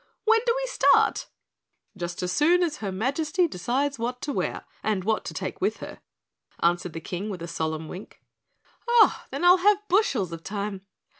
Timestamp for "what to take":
5.03-5.61